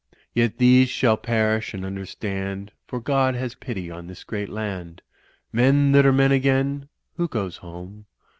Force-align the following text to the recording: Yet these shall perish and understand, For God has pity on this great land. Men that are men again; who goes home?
Yet 0.33 0.57
these 0.57 0.89
shall 0.89 1.15
perish 1.15 1.75
and 1.75 1.85
understand, 1.85 2.71
For 2.87 2.99
God 2.99 3.35
has 3.35 3.53
pity 3.53 3.91
on 3.91 4.07
this 4.07 4.23
great 4.23 4.49
land. 4.49 5.03
Men 5.53 5.91
that 5.91 6.07
are 6.07 6.11
men 6.11 6.31
again; 6.31 6.89
who 7.17 7.27
goes 7.27 7.57
home? 7.57 8.07